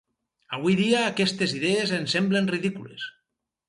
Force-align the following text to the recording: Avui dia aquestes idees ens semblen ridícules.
Avui 0.57 0.77
dia 0.79 1.03
aquestes 1.11 1.55
idees 1.61 1.95
ens 2.01 2.19
semblen 2.19 2.53
ridícules. 2.57 3.11